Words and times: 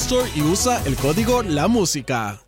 Store 0.00 0.30
y 0.34 0.42
usa 0.42 0.80
el 0.86 0.94
código 0.94 1.42
La 1.42 1.66
Música. 1.66 2.40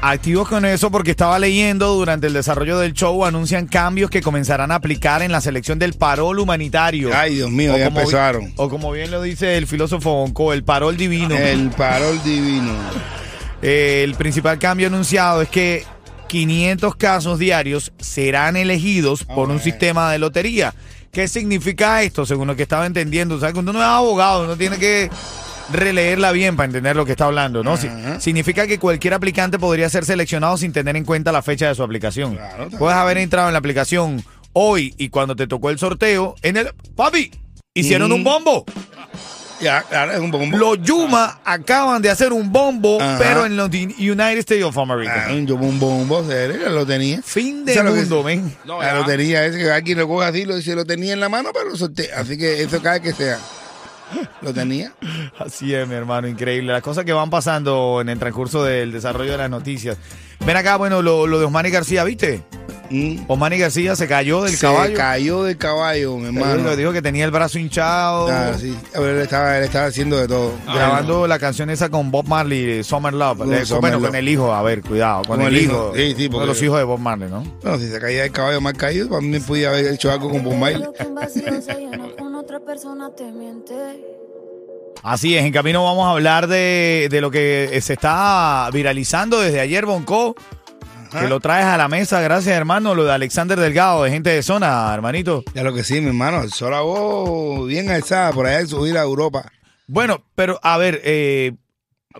Activos 0.00 0.48
con 0.48 0.64
eso 0.64 0.90
porque 0.90 1.10
estaba 1.10 1.38
leyendo 1.40 1.94
durante 1.94 2.28
el 2.28 2.32
desarrollo 2.32 2.78
del 2.78 2.92
show 2.92 3.24
anuncian 3.24 3.66
cambios 3.66 4.08
que 4.08 4.22
comenzarán 4.22 4.70
a 4.70 4.76
aplicar 4.76 5.22
en 5.22 5.32
la 5.32 5.40
selección 5.40 5.80
del 5.80 5.94
parol 5.94 6.38
humanitario. 6.38 7.10
Ay, 7.12 7.34
Dios 7.34 7.50
mío, 7.50 7.74
O 7.74 7.76
ya 7.76 7.86
empezaron. 7.86 8.52
O 8.56 8.68
como 8.68 8.92
bien 8.92 9.10
lo 9.10 9.20
dice 9.20 9.56
el 9.56 9.66
filósofo 9.66 10.12
Bonco, 10.12 10.52
el 10.52 10.62
parol 10.62 10.96
divino. 10.96 11.34
El 11.34 11.70
parol 11.70 12.22
divino. 12.22 12.72
Eh, 13.60 14.02
el 14.04 14.14
principal 14.14 14.60
cambio 14.60 14.86
anunciado 14.86 15.42
es 15.42 15.48
que 15.48 15.84
500 16.28 16.94
casos 16.94 17.38
diarios 17.40 17.92
serán 17.98 18.56
elegidos 18.56 19.24
por 19.24 19.50
un 19.50 19.58
sistema 19.58 20.12
de 20.12 20.18
lotería. 20.18 20.72
¿Qué 21.10 21.26
significa 21.28 22.02
esto? 22.02 22.26
Según 22.26 22.46
lo 22.46 22.56
que 22.56 22.62
estaba 22.62 22.86
entendiendo. 22.86 23.38
¿Sabes? 23.40 23.54
Cuando 23.54 23.72
uno 23.72 23.80
es 23.80 23.86
abogado, 23.86 24.44
uno 24.44 24.56
tiene 24.56 24.78
que 24.78 25.10
releerla 25.72 26.32
bien 26.32 26.56
para 26.56 26.66
entender 26.66 26.94
lo 26.96 27.04
que 27.06 27.12
está 27.12 27.24
hablando, 27.26 27.62
¿no? 27.64 27.76
Si- 27.76 27.88
significa 28.20 28.66
que 28.66 28.78
cualquier 28.78 29.14
aplicante 29.14 29.58
podría 29.58 29.88
ser 29.88 30.04
seleccionado 30.04 30.56
sin 30.56 30.72
tener 30.72 30.96
en 30.96 31.04
cuenta 31.04 31.32
la 31.32 31.42
fecha 31.42 31.68
de 31.68 31.74
su 31.74 31.82
aplicación. 31.82 32.34
Claro, 32.36 32.68
Puedes 32.70 32.96
haber 32.96 33.18
entrado 33.18 33.48
en 33.48 33.52
la 33.54 33.58
aplicación 33.58 34.24
hoy 34.52 34.94
y 34.98 35.08
cuando 35.08 35.34
te 35.36 35.46
tocó 35.46 35.70
el 35.70 35.78
sorteo, 35.78 36.34
en 36.42 36.56
el... 36.58 36.70
¡Papi! 36.96 37.30
Hicieron 37.74 38.10
Mm. 38.10 38.14
un 38.14 38.24
bombo. 38.24 38.64
Ya, 39.60 39.82
claro, 39.82 40.12
es 40.12 40.18
un 40.18 40.30
poco. 40.30 40.44
Los 40.46 40.82
Yuma 40.82 41.40
acaban 41.44 42.02
de 42.02 42.10
hacer 42.10 42.32
un 42.32 42.52
bombo, 42.52 43.00
Ajá. 43.00 43.16
pero 43.18 43.46
en 43.46 43.56
los 43.56 43.68
United 43.70 44.38
States 44.38 44.64
of 44.64 44.76
America. 44.76 45.26
Ah, 45.28 45.32
un 45.32 45.46
yo 45.46 45.54
un 45.54 45.78
bombo, 45.80 46.24
serio, 46.26 46.68
lo 46.70 46.84
tenía. 46.84 47.22
Fin 47.22 47.64
de 47.64 47.72
¿Sabes 47.72 47.90
lo 47.90 47.94
que 47.94 48.00
mundo, 48.02 48.28
es? 48.28 48.36
men. 48.42 48.56
la 48.66 48.94
lotería 48.94 49.46
es 49.46 49.56
que 49.56 49.70
alguien 49.70 49.98
lo 49.98 50.08
coge 50.08 50.26
así, 50.26 50.44
lo 50.44 50.56
dice, 50.56 50.74
lo 50.74 50.84
tenía 50.84 51.12
en 51.14 51.20
la 51.20 51.28
mano, 51.28 51.50
pero 51.54 51.70
lo 51.70 51.76
solté. 51.76 52.12
Así 52.12 52.36
que 52.36 52.62
eso 52.62 52.82
cada 52.82 53.00
que 53.00 53.12
sea. 53.12 53.38
Lo 54.42 54.52
tenía. 54.52 54.92
Así 55.38 55.74
es, 55.74 55.86
mi 55.88 55.94
hermano, 55.94 56.28
increíble. 56.28 56.72
Las 56.72 56.82
cosas 56.82 57.04
que 57.04 57.12
van 57.12 57.30
pasando 57.30 58.00
en 58.00 58.08
el 58.08 58.18
transcurso 58.18 58.62
del 58.64 58.92
desarrollo 58.92 59.32
de 59.32 59.38
las 59.38 59.50
noticias. 59.50 59.96
Ven 60.44 60.56
acá, 60.56 60.76
bueno, 60.76 61.00
lo, 61.02 61.26
lo 61.26 61.38
de 61.38 61.46
Osmani 61.46 61.70
García, 61.70 62.04
¿viste? 62.04 62.42
Mm. 62.90 63.24
Osmani 63.28 63.56
García 63.58 63.96
se 63.96 64.06
cayó 64.06 64.42
del 64.42 64.52
Se 64.52 64.60
caballo. 64.66 64.94
cayó 64.94 65.42
del 65.44 65.56
caballo, 65.56 66.18
mi 66.18 66.26
hermano. 66.26 66.76
Dijo 66.76 66.92
que 66.92 67.00
tenía 67.00 67.24
el 67.24 67.30
brazo 67.30 67.58
hinchado. 67.58 68.28
Ah, 68.28 68.52
sí. 68.60 68.76
A 68.94 69.00
ver, 69.00 69.16
él 69.16 69.22
estaba, 69.22 69.56
él 69.56 69.64
estaba 69.64 69.86
haciendo 69.86 70.18
de 70.18 70.28
todo. 70.28 70.52
Grabando 70.66 71.26
la 71.26 71.38
canción 71.38 71.70
esa 71.70 71.88
con 71.88 72.10
Bob 72.10 72.26
Marley, 72.28 72.84
Summer 72.84 73.14
Love. 73.14 73.38
Con 73.38 73.66
Summer 73.66 73.80
bueno, 73.80 73.96
Love. 73.98 74.06
con 74.08 74.16
el 74.16 74.28
hijo, 74.28 74.52
a 74.52 74.62
ver, 74.62 74.82
cuidado. 74.82 75.22
Con, 75.22 75.38
Con 75.38 75.46
el, 75.46 75.56
el 75.56 75.62
hijo. 75.62 75.72
hijo. 75.72 75.92
Sí, 75.96 76.14
sí, 76.16 76.28
porque- 76.28 76.46
los 76.46 76.62
hijos 76.62 76.76
de 76.78 76.84
Bob 76.84 76.98
Marley, 77.00 77.30
¿no? 77.30 77.42
Bueno, 77.62 77.78
si 77.78 77.88
se 77.90 77.98
caía 77.98 78.22
del 78.22 78.32
caballo 78.32 78.60
más 78.60 78.74
caído, 78.74 79.08
para 79.08 79.22
mí 79.22 79.38
podía 79.40 79.70
haber 79.70 79.86
hecho 79.86 80.12
algo 80.12 80.28
con 80.30 80.44
Bob 80.44 80.54
Marley. 80.54 80.84
Otra 82.44 82.60
persona 82.60 83.10
te 83.16 83.24
miente. 83.32 83.74
Así 85.02 85.34
es, 85.34 85.44
en 85.44 85.52
camino 85.52 85.82
vamos 85.82 86.06
a 86.06 86.10
hablar 86.10 86.46
de, 86.46 87.08
de 87.10 87.20
lo 87.22 87.30
que 87.30 87.78
se 87.80 87.94
está 87.94 88.68
viralizando 88.70 89.40
desde 89.40 89.60
ayer, 89.60 89.86
Bonco. 89.86 90.34
Que 91.10 91.28
lo 91.28 91.38
traes 91.38 91.64
a 91.66 91.76
la 91.76 91.86
mesa, 91.88 92.20
gracias 92.20 92.56
hermano, 92.56 92.94
lo 92.94 93.04
de 93.04 93.12
Alexander 93.12 93.58
Delgado, 93.58 94.02
de 94.02 94.10
gente 94.10 94.30
de 94.30 94.42
zona, 94.42 94.92
hermanito. 94.92 95.44
Ya 95.54 95.62
lo 95.62 95.72
que 95.72 95.84
sí, 95.84 96.00
mi 96.00 96.08
hermano, 96.08 96.42
el 96.42 96.52
sol 96.52 96.74
a 96.74 96.80
voz 96.80 97.68
bien 97.68 97.88
alzada 97.88 98.32
por 98.32 98.46
allá 98.46 98.60
en 98.60 98.66
subir 98.66 98.98
a 98.98 99.02
Europa. 99.02 99.50
Bueno, 99.86 100.24
pero 100.34 100.58
a 100.62 100.76
ver, 100.76 101.00
eh, 101.04 101.52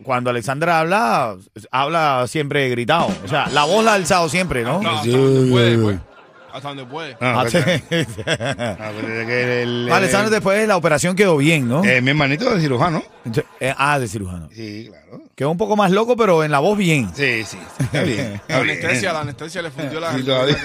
cuando 0.04 0.30
Alexander 0.30 0.70
habla, 0.70 1.36
habla 1.72 2.24
siempre 2.28 2.68
gritado. 2.68 3.08
O 3.24 3.28
sea, 3.28 3.48
la 3.48 3.64
voz 3.64 3.84
la 3.84 3.92
ha 3.92 3.94
alzado 3.96 4.28
siempre, 4.28 4.62
¿no? 4.62 4.80
No, 4.80 5.02
Sí, 5.02 5.10
hasta 5.12 5.18
donde 5.22 5.50
puede, 5.50 5.74
sí, 5.74 5.82
pues. 5.82 5.98
Hasta 6.54 6.68
donde 6.68 6.84
puede. 6.86 7.16
Ah, 7.20 7.42
Ah. 7.44 7.46
Ah, 7.50 8.92
pero 8.94 9.20
es 9.20 9.26
que 9.26 9.62
el- 9.62 9.90
después 10.30 10.56
de 10.60 10.66
la 10.68 10.76
operación 10.76 11.16
quedó 11.16 11.36
bien, 11.36 11.68
¿no? 11.68 11.84
eh, 11.84 12.00
mi 12.00 12.10
hermanito 12.10 12.54
de 12.54 12.60
cirujano. 12.60 13.02
Eh, 13.58 13.74
ah, 13.76 13.98
de 13.98 14.06
cirujano. 14.06 14.48
Sí, 14.54 14.86
claro. 14.88 15.22
Quedó 15.34 15.50
un 15.50 15.58
poco 15.58 15.74
más 15.74 15.90
loco, 15.90 16.16
pero 16.16 16.44
en 16.44 16.52
la 16.52 16.60
voz 16.60 16.78
bien. 16.78 17.10
Sí, 17.12 17.42
sí, 17.44 17.58
está 17.80 18.02
bien. 18.02 18.40
La 18.48 18.58
Está 18.58 18.60
bien. 18.60 18.70
anestesia, 18.78 19.12
la 19.12 19.20
anestesia 19.22 19.62
le 19.62 19.70
fundió 19.72 19.98
la 19.98 20.14
Sí, 20.14 20.22
todavía. 20.22 20.56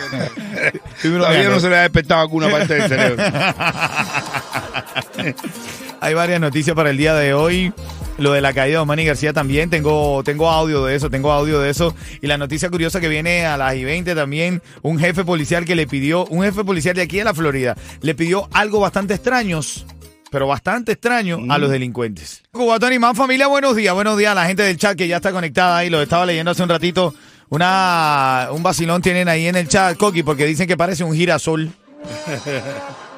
Todavía 1.02 1.50
no 1.50 1.60
se 1.60 1.70
le 1.70 1.78
ha 1.78 1.82
despertado 1.82 2.22
alguna 2.22 2.50
parte 2.50 2.76
del 2.76 2.88
cerebro. 2.88 3.24
Hay 6.02 6.14
varias 6.14 6.40
noticias 6.40 6.76
para 6.76 6.92
el 6.92 6.98
día 6.98 7.14
de 7.16 7.34
hoy. 7.34 7.74
Lo 8.20 8.34
de 8.34 8.42
la 8.42 8.54
caída 8.54 8.78
de 8.78 8.78
Osmani 8.80 9.06
García 9.06 9.34
también. 9.34 9.70
Tengo, 9.70 10.24
tengo 10.24 10.50
audio 10.50 10.84
de 10.86 10.96
eso, 10.96 11.10
tengo 11.10 11.32
audio 11.32 11.60
de 11.60 11.70
eso. 11.70 11.96
Y 12.22 12.28
la 12.28 12.38
noticia 12.38 12.70
curiosa 12.70 13.00
que 13.00 13.08
viene 13.08 13.46
a 13.46 13.58
las 13.58 13.76
y 13.76 13.84
20 13.86 14.14
también. 14.14 14.62
Un 14.82 15.00
jefe 15.00 15.24
policial 15.24 15.66
que 15.66 15.76
le 15.76 15.88
pidió, 15.88 16.26
un 16.26 16.44
jefe 16.44 16.64
policial 16.64 16.96
de 16.96 17.02
aquí 17.02 17.18
de 17.18 17.24
la 17.24 17.34
Florida, 17.34 17.76
le 18.02 18.16
pidió 18.16 18.50
algo 18.52 18.80
bastante 18.80 19.14
extraños. 19.14 19.86
Pero 20.32 20.46
bastante 20.48 20.92
extraño 20.92 21.40
a 21.50 21.58
los 21.58 21.72
delincuentes. 21.72 22.44
Cubatón 22.52 22.94
y 22.94 23.00
más 23.00 23.18
familia, 23.18 23.48
buenos 23.48 23.76
días, 23.76 23.96
buenos 23.96 24.16
días 24.16 24.34
a 24.34 24.36
la 24.36 24.46
gente 24.46 24.62
del 24.62 24.78
chat 24.78 24.96
que 24.96 25.08
ya 25.08 25.16
está 25.16 25.32
conectada 25.32 25.78
ahí, 25.78 25.90
lo 25.90 26.00
estaba 26.02 26.26
leyendo 26.26 26.52
hace 26.52 26.62
un 26.62 26.70
ratito. 26.70 27.16
Una, 27.50 28.50
un 28.52 28.62
vacilón 28.62 29.02
tienen 29.02 29.28
ahí 29.28 29.48
en 29.48 29.56
el 29.56 29.68
chat, 29.68 29.98
Coqui, 29.98 30.22
porque 30.22 30.46
dicen 30.46 30.68
que 30.68 30.78
parece 30.78 31.04
un 31.04 31.16
girasol. 31.16 31.72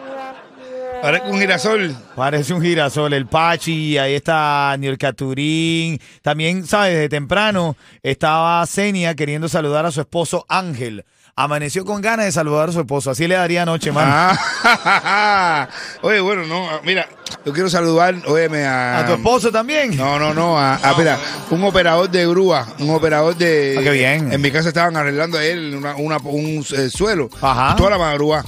Parece 1.02 1.26
un 1.30 1.40
girasol. 1.40 1.96
Parece 2.16 2.54
un 2.54 2.62
girasol, 2.62 3.14
el 3.14 3.26
Pachi, 3.26 3.98
ahí 3.98 4.14
está 4.16 4.76
Niurka 4.78 5.14
Turín. 5.14 6.00
También, 6.22 6.66
¿sabes? 6.68 6.94
Desde 6.94 7.10
temprano 7.10 7.76
estaba 8.04 8.66
Senia 8.66 9.16
queriendo 9.16 9.50
saludar 9.50 9.86
a 9.86 9.92
su 9.92 10.02
esposo 10.02 10.46
Ángel. 10.48 11.06
Amaneció 11.36 11.86
con 11.86 12.02
ganas 12.02 12.26
de 12.26 12.32
saludar 12.34 12.70
a 12.70 12.72
su 12.74 12.82
esposo. 12.82 13.10
Así 13.10 13.26
le 13.28 13.36
daría 13.36 13.64
anoche, 13.64 13.92
mano. 13.92 14.12
Ah, 14.14 15.68
oye, 16.02 16.20
bueno, 16.20 16.46
no, 16.46 16.68
mira, 16.84 17.08
yo 17.46 17.54
quiero 17.54 17.70
saludar, 17.70 18.16
óyeme, 18.28 18.66
a... 18.66 19.00
¿A 19.00 19.06
tu 19.08 19.14
esposo 19.14 19.50
también? 19.52 19.96
No, 19.96 20.20
no, 20.20 20.34
no, 20.34 20.60
a, 20.60 20.76
a- 20.76 20.94
mira, 20.98 21.18
un 21.50 21.64
operador 21.64 22.10
de 22.10 22.28
grúa, 22.28 22.68
un 22.80 22.90
operador 22.92 23.36
de... 23.38 23.76
Ah, 23.80 23.82
qué 23.82 23.92
bien. 23.92 24.32
En 24.32 24.42
mi 24.42 24.52
casa 24.52 24.68
estaban 24.68 24.96
arreglando 24.98 25.38
a 25.38 25.44
él 25.46 25.74
una, 25.76 25.96
una- 25.96 26.18
un 26.18 26.66
eh, 26.78 26.90
suelo, 26.90 27.30
Ajá. 27.42 27.76
toda 27.78 27.92
la 27.92 27.98
madrugada. 27.98 28.44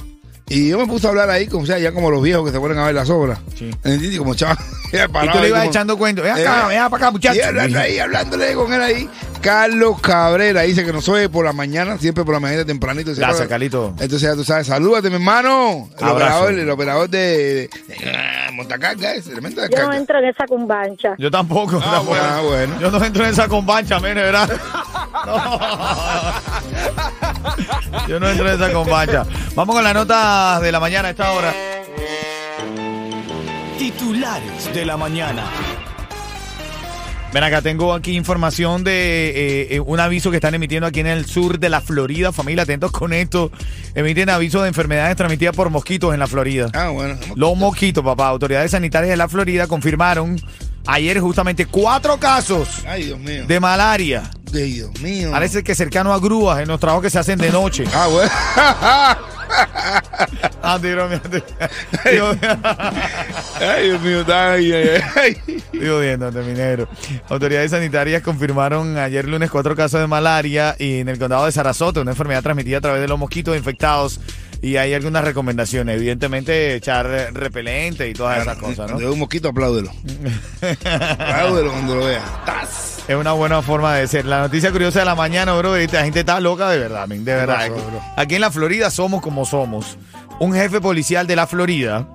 Y 0.46 0.68
yo 0.68 0.78
me 0.78 0.86
puse 0.86 1.06
a 1.06 1.10
hablar 1.10 1.30
ahí, 1.30 1.46
como 1.46 1.62
o 1.64 1.66
sea, 1.66 1.78
ya 1.78 1.92
como 1.92 2.10
los 2.10 2.22
viejos 2.22 2.44
que 2.44 2.52
se 2.52 2.60
ponen 2.60 2.78
a 2.78 2.84
ver 2.86 2.94
las 2.94 3.08
obras. 3.08 3.38
Sí. 3.58 3.70
¿Entiendes? 3.82 4.18
Como 4.18 4.34
chaval. 4.34 4.58
Y 4.94 5.28
tú 5.32 5.40
le 5.40 5.48
ibas 5.48 5.64
echando 5.64 5.98
cuento. 5.98 6.22
Ven 6.22 6.30
acá, 6.30 6.66
Eh, 6.72 6.78
ven 6.78 6.88
para 6.88 6.96
acá, 6.96 7.10
muchacho. 7.10 7.36
Y 7.36 7.40
hablando 7.42 7.80
ahí, 7.80 7.98
hablándole 7.98 8.54
con 8.54 8.72
él 8.72 8.80
ahí. 8.80 9.10
Carlos 9.40 10.00
Cabrera 10.00 10.62
dice 10.62 10.84
que 10.84 10.92
nos 10.92 11.08
oye 11.08 11.28
por 11.28 11.44
la 11.44 11.52
mañana, 11.52 11.98
siempre 11.98 12.22
por 12.22 12.32
la 12.32 12.38
mañana 12.38 12.64
tempranito. 12.64 13.06
Gracias, 13.10 13.28
acuerda. 13.30 13.48
Carlito. 13.48 13.88
Entonces 13.98 14.20
ya 14.22 14.34
tú 14.36 14.44
sabes, 14.44 14.68
salúdate, 14.68 15.08
mi 15.08 15.16
hermano. 15.16 15.88
El 15.98 16.04
Abrazo. 16.04 16.14
operador, 16.44 16.54
el 16.54 16.70
operador 16.70 17.10
de, 17.10 17.18
de, 17.18 17.68
de 17.88 18.52
Montacarga, 18.52 19.14
ese 19.14 19.32
elemento 19.32 19.62
de 19.62 19.68
Yo 19.76 19.82
no 19.84 19.92
entro 19.94 20.18
en 20.20 20.26
esa 20.26 20.46
cumbancha. 20.46 21.16
Yo 21.18 21.28
tampoco. 21.28 21.78
Ah, 21.82 21.90
tampoco. 21.96 22.10
bueno, 22.10 22.24
ah, 22.24 22.40
bueno. 22.42 22.80
Yo 22.80 22.90
no 22.92 23.04
entro 23.04 23.24
en 23.24 23.30
esa 23.30 23.48
combancha, 23.48 23.98
men, 23.98 24.14
¿verdad? 24.14 24.48
Yo 28.08 28.20
no 28.20 28.28
entro 28.28 28.48
en 28.48 28.54
esa 28.54 28.72
combacha. 28.72 29.26
Vamos 29.54 29.74
con 29.74 29.84
la 29.84 29.94
nota 29.94 30.60
de 30.60 30.72
la 30.72 30.80
mañana 30.80 31.08
a 31.08 31.10
esta 31.12 31.32
hora. 31.32 31.54
Titulares 33.78 34.74
de 34.74 34.84
la 34.84 34.96
mañana. 34.96 35.44
Ven 37.34 37.42
acá, 37.42 37.62
tengo 37.62 37.92
aquí 37.92 38.14
información 38.14 38.84
de 38.84 39.30
eh, 39.30 39.74
eh, 39.74 39.80
un 39.80 39.98
aviso 39.98 40.30
que 40.30 40.36
están 40.36 40.54
emitiendo 40.54 40.86
aquí 40.86 41.00
en 41.00 41.08
el 41.08 41.26
sur 41.26 41.58
de 41.58 41.68
la 41.68 41.80
Florida. 41.80 42.30
Familia, 42.30 42.62
atentos 42.62 42.92
con 42.92 43.12
esto. 43.12 43.50
Emiten 43.96 44.30
aviso 44.30 44.62
de 44.62 44.68
enfermedades 44.68 45.16
transmitidas 45.16 45.56
por 45.56 45.68
mosquitos 45.68 46.14
en 46.14 46.20
la 46.20 46.28
Florida. 46.28 46.70
Ah, 46.74 46.90
bueno. 46.90 47.18
Los 47.34 47.56
mosquitos, 47.56 48.04
papá. 48.04 48.28
Autoridades 48.28 48.70
sanitarias 48.70 49.10
de 49.10 49.16
la 49.16 49.28
Florida 49.28 49.66
confirmaron 49.66 50.40
ayer 50.86 51.20
justamente 51.20 51.66
cuatro 51.66 52.18
casos 52.18 52.84
Ay, 52.86 53.04
Dios 53.04 53.18
mío. 53.18 53.44
de 53.46 53.60
malaria. 53.60 54.30
Ay, 54.52 54.72
Dios 54.72 55.00
mío. 55.00 55.30
Parece 55.32 55.64
que 55.64 55.74
cercano 55.74 56.12
a 56.12 56.18
grúas 56.20 56.60
en 56.60 56.68
los 56.68 56.78
trabajos 56.78 57.02
que 57.02 57.10
se 57.10 57.18
hacen 57.18 57.38
de 57.38 57.50
noche. 57.50 57.84
Ah, 57.94 58.06
bueno. 58.08 58.30
Ah, 60.62 60.78
tiro, 60.80 61.06
mira, 61.08 61.20
Ay, 63.60 63.88
Dios 63.88 64.00
mío. 64.00 64.24
Ay, 64.26 64.72
ay, 64.72 65.00
ay. 65.16 65.36
digo, 65.72 65.98
minero. 66.00 66.88
Autoridades 67.28 67.70
sanitarias 67.70 68.22
confirmaron 68.22 68.96
ayer 68.96 69.28
lunes 69.28 69.50
cuatro 69.50 69.76
casos 69.76 70.00
de 70.00 70.06
malaria 70.06 70.74
y 70.78 71.00
en 71.00 71.08
el 71.08 71.18
condado 71.18 71.44
de 71.46 71.52
Sarasota, 71.52 72.00
una 72.00 72.12
enfermedad 72.12 72.42
transmitida 72.42 72.78
a 72.78 72.80
través 72.80 73.00
de 73.02 73.08
los 73.08 73.18
mosquitos 73.18 73.56
infectados. 73.56 74.20
Y 74.64 74.78
hay 74.78 74.94
algunas 74.94 75.22
recomendaciones, 75.22 75.96
evidentemente 75.96 76.74
echar 76.76 77.06
repelente 77.34 78.08
y 78.08 78.14
todas 78.14 78.40
esas 78.40 78.56
cosas, 78.56 78.90
¿no? 78.90 78.96
vea 78.96 79.10
un 79.10 79.18
mosquito, 79.18 79.50
apláudelo. 79.50 79.90
apláudelo 80.82 81.70
cuando 81.70 81.96
lo 81.96 82.06
vea. 82.06 82.22
¡Tas! 82.46 83.00
Es 83.06 83.14
una 83.14 83.32
buena 83.32 83.60
forma 83.60 83.94
de 83.96 84.08
ser. 84.08 84.24
La 84.24 84.40
noticia 84.40 84.72
curiosa 84.72 85.00
de 85.00 85.04
la 85.04 85.14
mañana, 85.14 85.52
bro, 85.52 85.76
la 85.76 86.04
gente 86.04 86.20
está 86.20 86.40
loca 86.40 86.70
de 86.70 86.78
verdad, 86.78 87.06
men, 87.06 87.26
de 87.26 87.34
verdad. 87.34 87.68
pasó? 87.68 88.02
Aquí 88.16 88.36
en 88.36 88.40
la 88.40 88.50
Florida 88.50 88.90
somos 88.90 89.20
como 89.20 89.44
somos. 89.44 89.98
Un 90.40 90.54
jefe 90.54 90.80
policial 90.80 91.26
de 91.26 91.36
la 91.36 91.46
Florida 91.46 92.08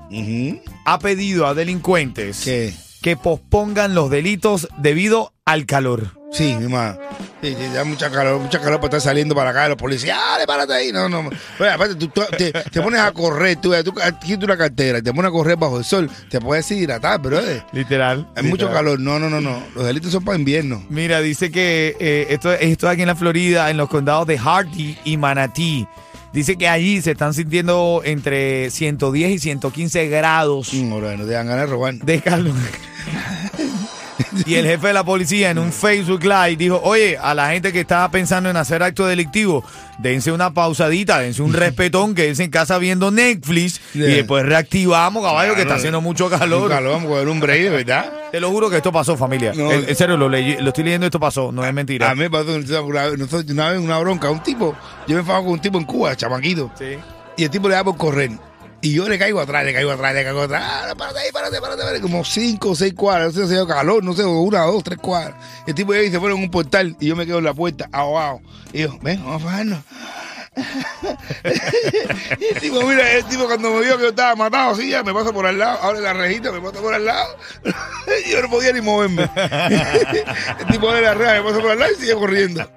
ha 0.86 0.98
pedido 0.98 1.46
a 1.46 1.54
delincuentes 1.54 2.42
¿Qué? 2.44 2.74
que 3.04 3.16
pospongan 3.16 3.94
los 3.94 4.10
delitos 4.10 4.68
debido 4.80 5.34
al 5.46 5.68
calor. 5.68 6.18
Sí, 6.31 6.56
mi 6.60 6.68
mamá. 6.68 6.98
Sí, 7.41 7.56
sí, 7.57 7.68
da 7.74 7.86
mucha 7.86 8.09
calor, 8.12 8.38
mucha 8.41 8.59
calor 8.59 8.81
para 8.81 8.88
estar 8.88 9.01
saliendo 9.01 9.33
para 9.33 9.51
acá. 9.51 9.69
Los 9.69 9.77
policías, 9.77 10.18
¡ah, 10.19 10.38
párate 10.45 10.74
ahí! 10.74 10.91
No, 10.91 11.07
no. 11.07 11.30
Oye, 11.59 11.69
aparte, 11.69 11.95
tú, 11.95 12.09
tú 12.09 12.21
te, 12.38 12.51
te 12.51 12.81
pones 12.81 13.00
a 13.00 13.12
correr, 13.13 13.56
tú, 13.62 13.74
tú 13.83 13.94
quieres 13.94 14.44
una 14.44 14.57
cartera 14.57 14.97
y 14.97 15.01
te 15.01 15.13
pones 15.13 15.30
a 15.30 15.31
correr 15.31 15.56
bajo 15.56 15.77
el 15.77 15.86
sol, 15.86 16.09
te 16.30 16.41
puedes 16.41 16.68
deshidratar, 16.68 17.21
pero 17.21 17.39
Literal. 17.71 18.27
hay 18.36 18.44
mucho 18.44 18.65
literal. 18.65 18.74
calor. 18.74 19.00
No, 19.00 19.19
no, 19.19 19.30
no, 19.30 19.39
no. 19.39 19.63
Los 19.74 19.86
delitos 19.86 20.12
son 20.12 20.25
para 20.25 20.38
invierno. 20.38 20.83
Mira, 20.89 21.21
dice 21.21 21.50
que 21.50 21.95
eh, 22.00 22.27
esto, 22.30 22.51
esto 22.51 22.89
aquí 22.89 23.01
en 23.03 23.07
la 23.07 23.15
Florida, 23.15 23.69
en 23.69 23.77
los 23.77 23.88
condados 23.88 24.27
de 24.27 24.38
Hardy 24.38 24.97
y 25.06 25.15
Manatee. 25.15 25.88
Dice 26.33 26.57
que 26.57 26.68
allí 26.68 27.01
se 27.01 27.12
están 27.12 27.33
sintiendo 27.33 28.01
entre 28.03 28.69
110 28.69 29.31
y 29.31 29.39
115 29.39 30.09
grados 30.09 30.74
Mm, 30.74 30.95
bro, 30.97 31.18
no 31.18 31.25
te 31.25 31.31
dan 31.31 31.47
ganas 31.47 31.65
de 31.65 31.71
robar. 31.71 31.94
de 31.95 32.21
calor. 32.21 32.53
Y 34.45 34.56
el 34.56 34.66
jefe 34.66 34.88
de 34.88 34.94
la 34.94 35.04
policía 35.04 35.50
en 35.50 35.60
un 35.60 35.71
Facebook 35.71 36.24
Live 36.24 36.56
dijo, 36.57 36.80
oye, 36.83 37.18
a 37.18 37.33
la 37.33 37.50
gente 37.51 37.71
que 37.71 37.81
está 37.81 38.10
pensando 38.12 38.50
en 38.50 38.57
hacer 38.57 38.81
acto 38.83 39.06
delictivo, 39.07 39.63
dense 39.98 40.31
una 40.31 40.54
pausadita, 40.54 41.19
dense 41.19 41.42
un 41.42 41.54
respetón, 41.54 42.16
quédense 42.16 42.44
en 42.44 42.51
casa 42.51 42.77
viendo 42.77 43.12
Netflix 43.12 43.80
y 43.94 44.00
después 44.00 44.45
reactivamos, 44.45 45.24
caballo, 45.24 45.56
que 45.56 45.62
está 45.62 45.75
haciendo 45.75 46.01
mucho 46.01 46.25
Un 46.25 46.38
calor. 46.38 46.69
calor, 46.69 46.92
vamos 46.94 47.06
a 47.06 47.10
coger 47.13 47.27
un 47.30 47.39
break, 47.39 47.71
¿verdad? 47.71 48.13
Te 48.31 48.39
lo 48.39 48.50
juro 48.51 48.69
que 48.69 48.77
esto 48.77 48.92
pasó, 48.92 49.18
familia. 49.18 49.54
No. 49.56 49.71
en, 49.71 49.88
en 49.89 49.95
serio, 49.95 50.16
lo, 50.18 50.30
leí- 50.30 50.60
lo 50.60 50.68
estoy 50.69 50.83
leyendo, 50.83 51.06
esto 51.07 51.19
pasó, 51.19 51.51
no 51.51 51.65
es 51.65 51.74
mentira. 51.74 52.10
A 52.10 52.15
mí 52.15 52.22
me 52.22 52.30
pasó 52.30 52.51
una, 53.48 53.69
vez 53.72 53.80
una 53.80 53.98
bronca, 54.00 54.30
un 54.30 54.44
tipo, 54.44 54.75
yo 55.07 55.15
me 55.15 55.22
enfado 55.22 55.44
con 55.44 55.54
un 55.54 55.60
tipo 55.60 55.77
en 55.77 55.86
Cuba, 55.86 56.15
chamaquito, 56.15 56.69
Sí. 56.77 56.98
y 57.38 57.44
el 57.44 57.50
tipo 57.50 57.68
le 57.68 57.75
da 57.75 57.83
por 57.83 57.98
correr. 57.98 58.31
Y 58.81 58.94
yo 58.94 59.10
le 59.10 59.20
caigo 59.20 59.42
atrás, 59.42 59.66
le 59.66 59.74
caigo 59.74 59.92
atrás, 59.92 60.14
le 60.14 60.24
caigo 60.24 60.42
atrás. 60.42 60.64
Ah, 60.66 60.96
párate 60.98 61.20
ahí, 61.20 61.31
párate, 61.34 61.60
párate, 61.60 61.81
párate. 61.81 62.02
Como 62.02 62.24
cinco 62.24 62.70
o 62.70 62.76
seis 62.76 62.94
cuadras. 62.94 63.36
No 63.36 63.42
sé 63.42 63.48
si 63.50 63.56
hace 63.60 63.68
calor, 63.68 64.04
no 64.04 64.14
sé, 64.14 64.24
una, 64.24 64.62
dos, 64.62 64.84
tres 64.84 65.00
cuadras. 65.00 65.36
El 65.68 65.76
tipo 65.76 65.94
llega 65.94 66.06
y 66.06 66.12
se 66.12 66.20
pone 66.20 66.34
en 66.34 66.42
un 66.42 66.50
portal 66.50 66.96
y 67.00 67.08
yo 67.08 67.16
me 67.16 67.26
quedo 67.26 67.40
en 67.40 67.44
la 67.44 67.54
puerta, 67.54 67.90
ahogado. 67.92 68.42
Y 68.72 68.84
yo, 68.84 68.98
ven, 69.02 69.24
vamos 69.24 69.42
a 69.42 69.46
bajarnos. 69.46 69.80
el 71.44 72.60
tipo, 72.60 72.81
mira, 72.84 73.12
el 73.14 73.26
tipo 73.26 73.46
cuando 73.46 73.72
me 73.72 73.81
vio 73.81 73.98
que 73.98 74.04
yo 74.04 74.10
estaba 74.10 74.36
matado, 74.36 74.72
así 74.72 74.90
ya 74.90 75.04
me 75.04 75.14
pasa 75.14 75.32
por 75.32 75.46
al 75.46 75.58
lado, 75.58 75.80
abre 75.82 76.02
la 76.02 76.14
rejita, 76.14 76.52
me 76.52 76.60
pasa 76.60 76.82
por 76.82 76.94
al 76.94 77.06
lado. 77.06 77.38
y 78.25 78.32
yo 78.32 78.42
no 78.42 78.50
podía 78.50 78.74
ni 78.74 78.82
moverme. 78.82 79.30
el 80.60 80.68
tipo 80.68 80.90
abre 80.90 81.02
la 81.02 81.14
reja, 81.14 81.34
me 81.36 81.42
pasa 81.44 81.60
por 81.60 81.72
al 81.72 81.80
lado 81.80 81.92
y 81.92 81.96
sigue 81.96 82.14
corriendo. 82.14 82.70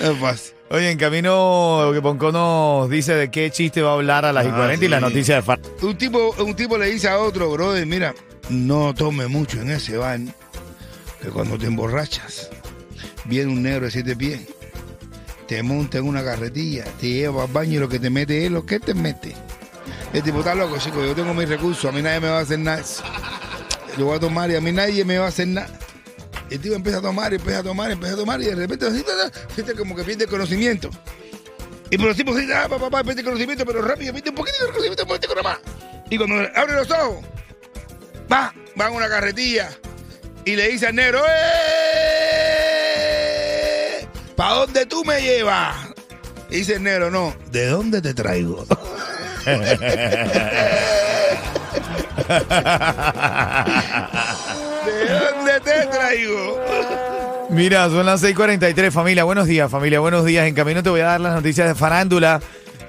Es 0.00 0.18
fácil. 0.18 0.59
Oye, 0.72 0.88
en 0.88 0.98
camino 0.98 1.90
que 1.92 2.00
Ponco 2.00 2.30
nos 2.30 2.88
dice 2.88 3.14
de 3.16 3.28
qué 3.28 3.50
chiste 3.50 3.82
va 3.82 3.90
a 3.90 3.94
hablar 3.94 4.24
a 4.24 4.32
las 4.32 4.46
y 4.46 4.50
Ah, 4.50 4.54
40 4.56 4.84
y 4.84 4.88
la 4.88 5.00
noticia 5.00 5.34
de 5.34 5.42
Far. 5.42 5.58
Un 5.82 5.98
tipo, 5.98 6.32
un 6.38 6.54
tipo 6.54 6.78
le 6.78 6.86
dice 6.86 7.08
a 7.08 7.18
otro, 7.18 7.50
brother, 7.50 7.84
mira, 7.86 8.14
no 8.50 8.94
tome 8.94 9.26
mucho 9.26 9.60
en 9.60 9.70
ese 9.72 9.96
bar, 9.96 10.20
que 11.20 11.28
cuando 11.30 11.58
te 11.58 11.66
emborrachas, 11.66 12.50
viene 13.24 13.50
un 13.50 13.64
negro 13.64 13.86
de 13.86 13.90
siete 13.90 14.14
pies, 14.14 14.42
te 15.48 15.60
monta 15.64 15.98
en 15.98 16.04
una 16.04 16.22
carretilla, 16.22 16.84
te 17.00 17.08
lleva 17.08 17.42
al 17.42 17.52
baño 17.52 17.72
y 17.72 17.78
lo 17.80 17.88
que 17.88 17.98
te 17.98 18.08
mete 18.08 18.46
es 18.46 18.52
lo 18.52 18.64
que 18.64 18.78
te 18.78 18.94
mete. 18.94 19.34
El 20.12 20.22
tipo 20.22 20.38
está 20.38 20.54
loco, 20.54 20.78
chico, 20.78 21.04
yo 21.04 21.16
tengo 21.16 21.34
mis 21.34 21.48
recursos, 21.48 21.84
a 21.86 21.90
mí 21.92 22.00
nadie 22.00 22.20
me 22.20 22.28
va 22.28 22.38
a 22.38 22.42
hacer 22.42 22.60
nada. 22.60 22.80
Yo 23.98 24.06
voy 24.06 24.16
a 24.16 24.20
tomar 24.20 24.48
y 24.52 24.54
a 24.54 24.60
mí 24.60 24.70
nadie 24.70 25.04
me 25.04 25.18
va 25.18 25.24
a 25.24 25.28
hacer 25.30 25.48
nada. 25.48 25.79
El 26.50 26.60
tipo 26.60 26.74
empieza 26.74 26.98
a 26.98 27.02
tomar, 27.02 27.32
empieza 27.32 27.60
a 27.60 27.62
tomar, 27.62 27.92
empieza 27.92 28.14
a 28.14 28.18
tomar 28.18 28.40
y 28.40 28.46
de 28.46 28.56
repente 28.56 28.86
siente 29.54 29.74
como 29.74 29.94
que 29.94 30.02
pierde 30.02 30.26
conocimiento. 30.26 30.90
Y 31.90 31.96
por 31.96 32.08
los 32.08 32.16
tipos 32.16 32.36
dicen, 32.36 32.56
ah, 32.56 32.62
papá, 32.68 32.90
papá, 32.90 33.04
pierde 33.04 33.22
conocimiento, 33.22 33.64
pero 33.64 33.82
rápido, 33.82 34.12
pierde 34.12 34.30
un 34.30 34.36
poquito 34.36 34.58
de 34.58 34.66
conocimiento, 34.66 35.04
un 35.04 35.08
poquito 35.08 35.28
nada 35.28 35.42
más. 35.42 35.58
Y 36.10 36.18
cuando 36.18 36.34
abre 36.56 36.74
los 36.74 36.90
ojos, 36.90 37.24
va, 38.30 38.52
va 38.80 38.88
en 38.88 38.94
una 38.94 39.08
carretilla 39.08 39.70
y 40.44 40.56
le 40.56 40.70
dice 40.70 40.88
al 40.88 40.96
negro, 40.96 41.22
¡eh! 41.24 41.28
¿Para 44.34 44.54
dónde 44.54 44.86
tú 44.86 45.04
me 45.04 45.22
llevas? 45.22 45.76
Y 46.50 46.56
dice 46.56 46.74
el 46.74 46.82
negro, 46.82 47.12
no, 47.12 47.32
¿de 47.52 47.66
dónde 47.66 48.02
te 48.02 48.12
traigo? 48.12 48.66
¿De 54.86 55.19
dónde 55.50 55.70
te 55.70 55.86
traigo? 55.86 56.60
Mira, 57.50 57.88
son 57.88 58.06
las 58.06 58.22
6:43, 58.22 58.90
familia. 58.90 59.24
Buenos 59.24 59.46
días, 59.46 59.70
familia. 59.70 60.00
Buenos 60.00 60.24
días. 60.24 60.46
En 60.46 60.54
camino 60.54 60.82
te 60.82 60.90
voy 60.90 61.00
a 61.00 61.06
dar 61.06 61.20
las 61.20 61.34
noticias 61.34 61.68
de 61.68 61.74
farándula. 61.74 62.40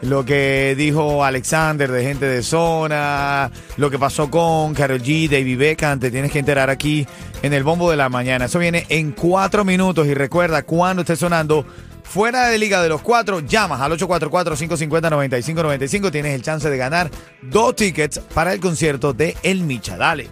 Lo 0.01 0.25
que 0.25 0.73
dijo 0.75 1.23
Alexander 1.23 1.91
de 1.91 2.03
gente 2.03 2.25
de 2.25 2.41
zona, 2.41 3.51
lo 3.77 3.91
que 3.91 3.99
pasó 3.99 4.31
con 4.31 4.73
Karol 4.73 4.99
G, 4.99 5.29
David 5.29 5.59
Beckham, 5.59 5.99
te 5.99 6.09
tienes 6.09 6.31
que 6.31 6.39
enterar 6.39 6.71
aquí 6.71 7.05
en 7.43 7.53
el 7.53 7.63
bombo 7.63 7.91
de 7.91 7.97
la 7.97 8.09
mañana. 8.09 8.45
Eso 8.45 8.57
viene 8.57 8.87
en 8.89 9.11
cuatro 9.11 9.63
minutos 9.63 10.07
y 10.07 10.15
recuerda, 10.15 10.63
cuando 10.63 11.01
esté 11.01 11.15
sonando 11.15 11.67
fuera 12.03 12.47
de 12.47 12.57
Liga 12.57 12.81
de 12.81 12.89
los 12.89 13.03
Cuatro, 13.03 13.41
llamas 13.41 13.79
al 13.79 13.91
844-550-9595, 13.99 16.11
tienes 16.11 16.33
el 16.33 16.41
chance 16.41 16.67
de 16.67 16.77
ganar 16.77 17.11
dos 17.43 17.75
tickets 17.75 18.17
para 18.33 18.53
el 18.53 18.59
concierto 18.59 19.13
de 19.13 19.37
El 19.43 19.61
Micha. 19.61 19.97
Dale. 19.97 20.31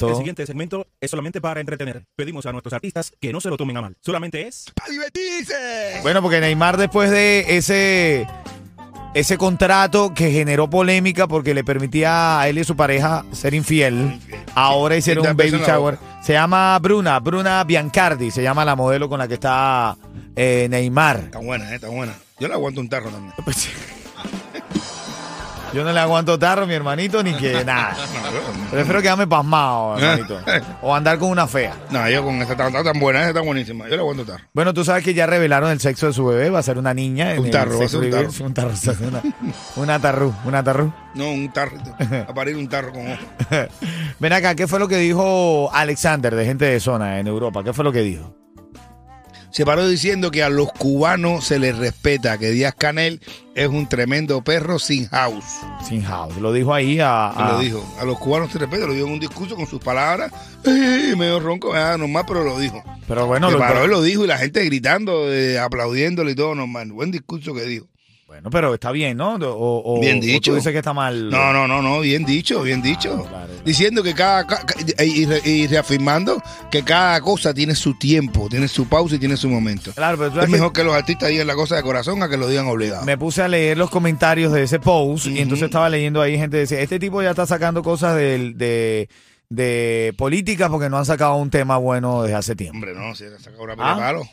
El 0.00 0.16
siguiente 0.16 0.46
segmento 0.46 0.86
es 1.00 1.10
solamente 1.10 1.40
para 1.40 1.60
entretener. 1.60 2.04
Pedimos 2.16 2.46
a 2.46 2.52
nuestros 2.52 2.72
artistas 2.72 3.12
que 3.20 3.32
no 3.32 3.40
se 3.40 3.48
lo 3.50 3.56
tomen 3.56 3.76
a 3.76 3.82
mal. 3.82 3.96
Solamente 4.00 4.46
es 4.46 4.66
¡Para 4.74 4.90
divertirse! 4.90 6.00
Bueno, 6.02 6.22
porque 6.22 6.40
Neymar 6.40 6.76
después 6.76 7.10
de 7.10 7.56
ese 7.56 8.26
ese 9.14 9.38
contrato 9.38 10.12
que 10.14 10.30
generó 10.30 10.68
polémica 10.68 11.26
porque 11.26 11.54
le 11.54 11.64
permitía 11.64 12.40
a 12.40 12.48
él 12.48 12.58
y 12.58 12.60
a 12.60 12.64
su 12.64 12.76
pareja 12.76 13.24
ser 13.32 13.54
infiel, 13.54 14.20
ahora 14.54 14.96
hicieron 14.96 15.26
un 15.26 15.36
baby 15.36 15.58
shower. 15.66 15.98
Se 16.22 16.34
llama 16.34 16.78
Bruna, 16.78 17.18
Bruna 17.18 17.64
Biancardi, 17.64 18.30
se 18.30 18.42
llama 18.42 18.64
la 18.64 18.76
modelo 18.76 19.08
con 19.08 19.18
la 19.18 19.26
que 19.26 19.34
está 19.34 19.96
eh, 20.36 20.68
Neymar. 20.70 21.16
Está 21.24 21.38
buena, 21.38 21.72
eh, 21.72 21.76
está 21.76 21.88
buena. 21.88 22.14
Yo 22.38 22.48
le 22.48 22.54
aguanto 22.54 22.80
un 22.80 22.88
tarro 22.88 23.10
también. 23.10 23.34
Yo 25.72 25.84
no 25.84 25.92
le 25.92 26.00
aguanto 26.00 26.38
tarro, 26.38 26.66
mi 26.66 26.74
hermanito, 26.74 27.22
ni 27.22 27.34
que 27.34 27.64
nada. 27.64 27.96
Prefiero 28.70 29.02
quedarme 29.02 29.26
pasmado, 29.26 29.98
hermanito. 29.98 30.40
O 30.82 30.94
andar 30.94 31.18
con 31.18 31.30
una 31.30 31.46
fea. 31.46 31.74
No, 31.90 32.08
yo 32.08 32.24
con 32.24 32.40
esa 32.40 32.56
tan, 32.56 32.72
tan 32.72 32.84
tan 32.84 32.98
buena, 32.98 33.20
esa 33.20 33.28
está 33.28 33.40
buenísima. 33.40 33.84
Yo 33.88 33.96
le 33.96 34.00
aguanto 34.00 34.24
tarro. 34.24 34.44
Bueno, 34.52 34.72
tú 34.74 34.84
sabes 34.84 35.04
que 35.04 35.14
ya 35.14 35.26
revelaron 35.26 35.70
el 35.70 35.80
sexo 35.80 36.06
de 36.06 36.12
su 36.12 36.24
bebé, 36.24 36.50
va 36.50 36.60
a 36.60 36.62
ser 36.62 36.78
una 36.78 36.94
niña. 36.94 37.32
en 37.34 37.40
Un 37.40 37.50
tarro, 37.50 37.78
va 37.78 37.84
a 37.84 37.88
ser 37.88 38.00
un 38.00 38.10
tarro. 38.10 38.30
Un 38.40 38.54
tarro, 38.54 38.72
una, 39.06 39.22
una 39.76 39.98
tarru, 40.00 40.34
una 40.44 40.64
tarru. 40.64 40.92
No, 41.14 41.30
un 41.30 41.52
tarro. 41.52 41.76
A 42.26 42.32
parir 42.34 42.56
un 42.56 42.68
tarro 42.68 42.92
con 42.92 43.10
ojo. 43.12 43.22
Ven 44.18 44.32
acá, 44.32 44.54
¿qué 44.54 44.66
fue 44.66 44.78
lo 44.78 44.88
que 44.88 44.96
dijo 44.96 45.70
Alexander 45.72 46.34
de 46.34 46.44
gente 46.44 46.64
de 46.64 46.80
zona 46.80 47.18
en 47.18 47.26
Europa? 47.26 47.62
¿Qué 47.62 47.72
fue 47.72 47.84
lo 47.84 47.92
que 47.92 48.00
dijo? 48.00 48.34
Se 49.50 49.64
paró 49.64 49.88
diciendo 49.88 50.30
que 50.30 50.42
a 50.42 50.48
los 50.50 50.70
cubanos 50.72 51.44
se 51.44 51.58
les 51.58 51.76
respeta, 51.76 52.38
que 52.38 52.50
Díaz 52.50 52.74
Canel 52.76 53.20
es 53.54 53.68
un 53.68 53.88
tremendo 53.88 54.42
perro 54.42 54.78
sin 54.78 55.08
house. 55.08 55.44
Sin 55.88 56.02
house. 56.04 56.36
Lo 56.36 56.52
dijo 56.52 56.72
ahí 56.74 56.98
a. 57.00 57.32
Lo 57.52 57.58
dijo. 57.58 57.84
A 58.00 58.04
los 58.04 58.18
cubanos 58.18 58.52
se 58.52 58.58
respeta, 58.58 58.86
lo 58.86 58.92
dijo 58.94 59.06
en 59.06 59.12
un 59.14 59.20
discurso 59.20 59.56
con 59.56 59.66
sus 59.66 59.80
palabras. 59.80 60.32
eh, 60.64 61.14
medio 61.16 61.40
ronco, 61.40 61.72
ah, 61.74 61.96
normal, 61.96 62.24
pero 62.26 62.44
lo 62.44 62.58
dijo. 62.58 62.82
Pero 63.06 63.26
bueno, 63.26 63.46
se 63.48 63.54
lo- 63.54 63.58
paró 63.58 63.84
y 63.84 63.88
lo 63.88 64.02
dijo 64.02 64.24
y 64.24 64.28
la 64.28 64.38
gente 64.38 64.64
gritando, 64.64 65.32
eh, 65.32 65.58
aplaudiéndole 65.58 66.32
y 66.32 66.34
todo 66.34 66.54
normal. 66.54 66.92
Buen 66.92 67.10
discurso 67.10 67.54
que 67.54 67.62
dijo. 67.62 67.86
Bueno, 68.28 68.50
pero 68.50 68.74
está 68.74 68.92
bien, 68.92 69.16
¿no? 69.16 69.36
O, 69.36 69.96
o- 69.96 70.00
Bien 70.00 70.18
o 70.18 70.20
dicho. 70.20 70.50
tú 70.50 70.56
dices 70.56 70.70
que 70.70 70.78
está 70.78 70.92
mal. 70.92 71.30
No, 71.30 71.50
no, 71.52 71.66
no, 71.66 71.80
no, 71.80 72.00
bien 72.00 72.24
dicho, 72.26 72.62
bien 72.62 72.82
dicho. 72.82 73.10
Ah, 73.24 73.28
claro, 73.28 73.46
claro. 73.46 73.62
Diciendo 73.64 74.02
que 74.02 74.12
cada, 74.14 74.46
ca- 74.46 74.64
ca- 74.66 75.02
y, 75.02 75.24
re- 75.24 75.40
y 75.44 75.66
reafirmando 75.66 76.40
que 76.70 76.82
cada 76.84 77.20
cosa 77.22 77.54
tiene 77.54 77.74
su 77.74 77.98
tiempo, 77.98 78.46
tiene 78.50 78.68
su 78.68 78.86
pausa 78.86 79.14
y 79.14 79.18
tiene 79.18 79.38
su 79.38 79.48
momento. 79.48 79.92
Claro, 79.94 80.18
pero 80.18 80.30
tú 80.30 80.40
Es 80.40 80.44
que 80.44 80.52
mejor 80.52 80.74
que 80.74 80.84
los 80.84 80.94
artistas 80.94 81.30
digan 81.30 81.46
la 81.46 81.54
cosa 81.54 81.76
de 81.76 81.82
corazón 81.82 82.22
a 82.22 82.28
que 82.28 82.36
lo 82.36 82.46
digan 82.48 82.66
obligado. 82.66 83.02
me 83.06 83.16
puse 83.16 83.40
a 83.42 83.48
leer 83.48 83.78
los 83.78 83.88
comentarios 83.88 84.52
de 84.52 84.62
ese 84.64 84.78
post 84.78 85.26
y 85.26 85.38
entonces 85.40 85.64
estaba 85.64 85.88
leyendo 85.88 86.20
ahí 86.20 86.36
gente 86.36 86.58
decía, 86.58 86.80
este 86.80 86.98
tipo 86.98 87.22
ya 87.22 87.30
está 87.30 87.46
sacando 87.46 87.82
cosas 87.82 88.14
del- 88.14 88.58
de, 88.58 89.08
de 89.48 90.12
política 90.18 90.68
porque 90.68 90.90
no 90.90 90.98
han 90.98 91.06
sacado 91.06 91.34
un 91.36 91.48
tema 91.48 91.78
bueno 91.78 92.22
desde 92.24 92.36
hace 92.36 92.54
tiempo. 92.54 92.76
Hombre, 92.76 92.92
no, 92.94 93.14
si 93.14 93.24
le 93.24 93.38
saca 93.38 93.56
una 93.58 93.72
Ah. 93.78 93.94
de 93.94 94.00
palo. 94.02 94.28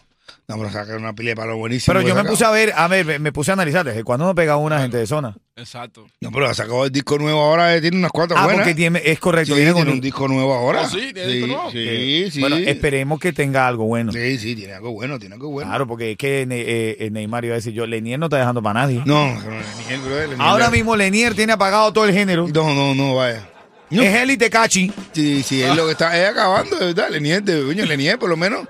No, 0.48 0.58
pero 0.58 0.70
saca 0.72 0.96
una 0.96 1.14
pila 1.14 1.30
de 1.30 1.36
palo 1.36 1.58
buenísimo. 1.58 1.94
Pero 1.94 2.08
yo 2.08 2.16
me 2.16 2.24
puse 2.24 2.46
a 2.46 2.52
ver, 2.52 2.72
a 2.76 2.88
ver, 2.88 3.20
me- 3.20 3.32
puse 3.32 3.52
a 3.52 3.54
analizar, 3.54 3.84
desde 3.86 4.04
cuándo 4.04 4.26
no 4.26 4.36
pega 4.36 4.58
una 4.58 4.80
gente 4.80 4.98
de 4.98 5.08
zona. 5.08 5.36
Exacto. 5.56 6.06
No, 6.22 6.32
pero 6.32 6.48
ha 6.48 6.54
sacado 6.54 6.86
el 6.86 6.92
disco 6.92 7.18
nuevo 7.18 7.40
ahora, 7.42 7.76
eh, 7.76 7.82
tiene 7.82 7.98
unas 7.98 8.12
cuantas 8.12 8.38
Ah, 8.38 8.44
buenas. 8.44 8.62
porque 8.64 8.76
tiene, 8.76 9.02
es 9.06 9.20
correcto, 9.20 9.54
Sí, 9.54 9.60
viene 9.60 9.74
tiene 9.74 9.86
con 9.86 9.94
un 9.96 10.02
disco 10.02 10.28
nuevo 10.28 10.54
ahora. 10.54 10.82
Oh, 10.82 10.90
sí, 10.90 11.12
tiene 11.14 11.28
disco 11.32 11.48
nuevo. 11.48 11.72
Sí, 11.72 12.32
sí. 12.32 12.40
Bueno, 12.42 12.58
esperemos 12.58 13.20
que 13.20 13.34
tenga 13.34 13.68
algo 13.68 13.86
bueno. 13.86 14.12
Sí, 14.12 14.38
sí, 14.38 14.56
tiene 14.56 14.74
algo 14.74 14.92
bueno, 14.92 15.18
tiene 15.20 15.36
algo 15.36 15.50
bueno. 15.50 15.70
Claro, 15.70 15.88
porque 15.88 16.12
es 16.12 16.18
que 16.18 16.46
Ne- 16.46 16.62
eh, 16.62 16.98
eh, 17.00 17.10
Neymar 17.12 17.46
iba 17.46 17.54
a 17.54 17.58
decir 17.58 17.74
yo, 17.74 17.86
Lenier 17.88 18.20
no 18.20 18.26
está 18.28 18.38
dejando 18.38 18.62
para 18.62 18.82
nadie. 18.82 19.02
No, 19.06 19.28
no, 19.34 19.40
Lenier, 19.40 20.00
bro, 20.06 20.16
Lenier- 20.28 20.42
Ahora 20.42 20.70
mismo 20.70 20.96
Lenier 20.96 21.34
tiene 21.36 21.54
apagado 21.54 21.92
todo 21.94 22.06
el 22.06 22.14
género. 22.14 22.48
No, 22.54 22.74
no, 22.74 22.94
no, 22.94 23.16
vaya. 23.16 23.48
No. 23.92 24.02
Es 24.02 24.16
él 24.16 24.32
y 24.32 24.38
Tecachi. 24.38 24.92
Sí, 25.14 25.44
sí, 25.44 25.62
es 25.62 25.76
lo 25.76 25.86
que 25.86 25.92
está 25.92 26.18
es 26.20 26.30
acabando, 26.30 26.76
de 26.78 26.88
verdad. 26.88 27.10
Lenier, 27.10 27.44
de 27.44 27.64
coño, 27.66 27.86
Lenier, 27.86 28.18
por 28.18 28.30
lo 28.30 28.38
menos. 28.38 28.68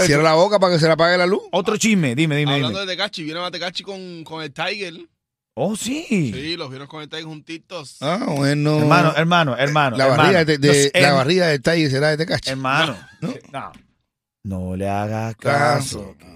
Cierra 0.00 0.22
la 0.22 0.34
boca 0.34 0.58
para 0.58 0.74
que 0.74 0.78
se 0.80 0.86
le 0.86 0.92
apague 0.92 1.16
la 1.16 1.26
luz. 1.26 1.40
Otro 1.52 1.76
chisme, 1.78 2.14
dime, 2.14 2.36
dime, 2.36 2.54
Hablando 2.54 2.80
dime. 2.80 2.90
de 2.90 2.96
Tecachi, 2.96 3.22
vieron 3.24 3.44
a 3.44 3.50
Tecachi 3.50 3.82
con, 3.82 4.22
con 4.24 4.42
el 4.42 4.52
Tiger. 4.52 4.94
Oh, 5.54 5.74
sí. 5.74 6.04
Sí, 6.08 6.56
los 6.56 6.68
vieron 6.70 6.86
con 6.86 7.02
el 7.02 7.08
Tiger 7.08 7.24
juntitos. 7.24 7.96
Ah, 8.00 8.26
bueno. 8.28 8.78
Hermano, 8.78 9.14
hermano, 9.16 9.56
hermano. 9.56 9.96
La 9.96 10.04
hermano. 10.04 10.22
barriga 10.22 10.44
de, 10.44 10.90
la 10.94 11.08
em- 11.08 11.14
barriga 11.14 11.46
de 11.46 11.58
Tiger 11.58 11.90
será 11.90 12.08
de 12.10 12.16
Tecachi. 12.18 12.50
Hermano. 12.50 12.96
No. 13.20 13.34
No. 13.52 13.72
No 14.44 14.76
le 14.76 14.88
hagas 14.88 15.34
Caso. 15.36 16.14
caso. 16.18 16.34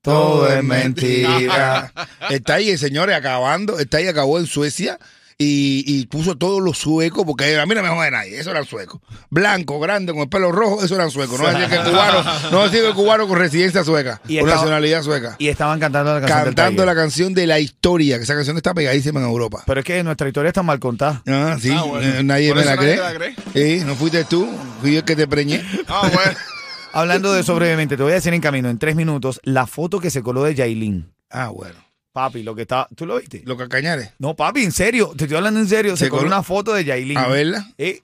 Todo 0.00 0.48
es 0.48 0.62
mentira. 0.62 1.92
El 2.30 2.42
Tiger, 2.42 2.78
señores, 2.78 3.16
acabando. 3.16 3.78
El 3.78 3.88
Tiger 3.88 4.10
acabó 4.10 4.38
en 4.38 4.46
Suecia 4.46 4.98
y, 5.38 5.84
y 5.86 6.06
puso 6.06 6.36
todos 6.36 6.62
los 6.62 6.78
suecos, 6.78 7.24
porque 7.26 7.58
a 7.58 7.66
mí 7.66 7.74
no 7.74 7.82
me 7.82 7.88
jode 7.88 8.10
nadie, 8.10 8.38
eso 8.38 8.50
eran 8.50 8.64
suecos. 8.64 9.00
Blanco, 9.30 9.80
grande, 9.80 10.12
con 10.12 10.22
el 10.22 10.28
pelo 10.28 10.52
rojo, 10.52 10.84
eso 10.84 10.94
eran 10.94 11.10
suecos. 11.10 11.40
No 11.40 11.48
decir 11.48 11.68
que 11.68 11.74
el 11.76 11.82
cubano, 11.82 12.24
no 12.52 12.62
decir 12.64 12.80
que 12.82 12.88
el 12.88 12.94
cubano 12.94 13.26
con 13.28 13.38
residencia 13.38 13.82
sueca, 13.84 14.20
Y 14.28 14.38
con 14.38 14.48
estaba- 14.48 14.62
nacionalidad 14.62 15.02
sueca. 15.02 15.36
Y 15.38 15.48
estaban 15.48 15.80
cantando 15.80 16.14
la 16.14 16.20
canción 16.20 16.44
Cantando 16.44 16.86
la 16.86 16.94
canción 16.94 17.34
de 17.34 17.46
la 17.46 17.58
historia, 17.60 18.16
que 18.18 18.24
esa 18.24 18.34
canción 18.34 18.56
está 18.56 18.74
pegadísima 18.74 19.20
en 19.20 19.26
Europa. 19.26 19.62
Pero 19.66 19.80
es 19.80 19.86
que 19.86 20.02
nuestra 20.04 20.28
historia 20.28 20.48
está 20.48 20.62
mal 20.62 20.78
contada. 20.78 21.22
Ah, 21.26 21.56
sí, 21.60 21.70
Ah, 21.76 21.82
bueno. 21.82 22.06
eh, 22.18 22.22
nadie 22.22 22.54
me 22.54 22.64
la 22.64 22.76
cree. 22.76 22.96
la 22.96 23.14
cree. 23.14 23.34
Sí, 23.54 23.84
no 23.84 23.94
fuiste 23.96 24.24
tú, 24.24 24.48
fui 24.80 24.92
yo 24.92 24.98
el 24.98 25.04
que 25.04 25.16
te 25.16 25.26
preñé. 25.26 25.62
Ah, 25.88 26.08
bueno. 26.12 26.32
Hablando 26.92 27.32
de 27.32 27.40
eso 27.40 27.56
brevemente, 27.56 27.96
te 27.96 28.02
voy 28.04 28.12
a 28.12 28.16
decir 28.16 28.32
en 28.34 28.40
camino, 28.40 28.70
en 28.70 28.78
tres 28.78 28.94
minutos, 28.94 29.40
la 29.42 29.66
foto 29.66 29.98
que 29.98 30.10
se 30.10 30.22
coló 30.22 30.44
de 30.44 30.54
Yailin. 30.54 31.12
Ah, 31.28 31.48
bueno. 31.48 31.74
Papi, 32.14 32.44
lo 32.44 32.54
que 32.54 32.62
está. 32.62 32.86
¿Tú 32.94 33.06
lo 33.06 33.16
viste? 33.18 33.42
Los 33.44 33.58
cacañares. 33.58 34.10
No, 34.20 34.36
papi, 34.36 34.62
en 34.62 34.70
serio. 34.70 35.12
Te 35.16 35.24
estoy 35.24 35.36
hablando 35.36 35.58
en 35.58 35.66
serio. 35.68 35.96
Se, 35.96 36.04
Se 36.04 36.10
coló 36.10 36.24
una 36.28 36.44
foto 36.44 36.72
de 36.72 36.84
Yailin. 36.84 37.18
A 37.18 37.26
verla. 37.26 37.66
Eh, 37.76 38.02